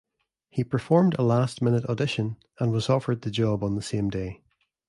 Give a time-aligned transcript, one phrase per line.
[0.49, 4.41] He performed a last-minute audition, and was offered the job on the same day.